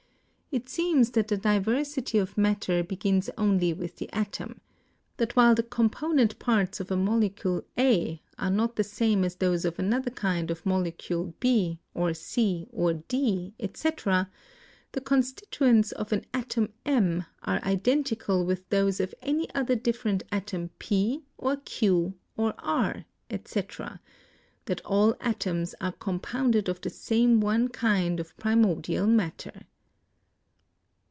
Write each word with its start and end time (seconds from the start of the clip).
It 0.53 0.67
seems 0.67 1.11
that 1.11 1.29
the 1.29 1.37
diversity 1.37 2.17
of 2.17 2.37
matter 2.37 2.83
be 2.83 2.97
gins 2.97 3.29
only 3.37 3.71
with 3.71 3.95
the 3.95 4.11
atom: 4.11 4.59
that 5.15 5.33
while 5.33 5.55
the 5.55 5.63
component 5.63 6.37
parts 6.39 6.81
of 6.81 6.91
a 6.91 6.97
molecule 6.97 7.63
A 7.77 8.21
are 8.37 8.49
not 8.49 8.75
the 8.75 8.83
same 8.83 9.23
as 9.23 9.35
those 9.37 9.63
of 9.63 9.79
another 9.79 10.09
kind 10.11 10.51
of 10.51 10.65
molecule 10.65 11.33
B, 11.39 11.79
or 11.93 12.13
C, 12.13 12.67
or 12.69 12.95
D, 12.95 13.53
etc., 13.61 14.29
the 14.91 14.99
constituents 14.99 15.93
of 15.93 16.11
an 16.11 16.25
atom 16.33 16.73
M 16.85 17.23
are 17.43 17.63
identical 17.63 18.45
with 18.45 18.67
those 18.67 18.99
of 18.99 19.15
any 19.21 19.47
other 19.55 19.75
different 19.77 20.21
atom 20.33 20.69
P, 20.79 21.23
or 21.37 21.55
Q, 21.63 22.15
or 22.35 22.55
R, 22.57 23.05
etc.; 23.29 24.01
that 24.65 24.81
all 24.85 25.15
atoms 25.21 25.75
are 25.79 25.93
compounded 25.93 26.67
of 26.67 26.81
the 26.81 26.89
same 26.89 27.39
one 27.39 27.69
kind 27.69 28.19
of 28.19 28.35
primordial 28.35 29.07
matter." 29.07 29.61